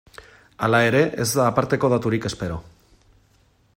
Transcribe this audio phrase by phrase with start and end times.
[0.67, 2.59] Hala ere, ez da aparteko daturik espero.